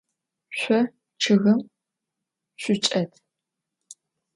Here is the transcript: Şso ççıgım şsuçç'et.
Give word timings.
Şso 0.57 0.79
ççıgım 1.21 1.59
şsuçç'et. 2.61 3.11